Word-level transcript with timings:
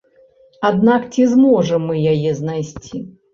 Аднак 0.69 1.05
ці 1.13 1.27
зможам 1.33 1.85
мы 1.91 1.95
яе 2.15 2.31
знайсці? 2.41 3.05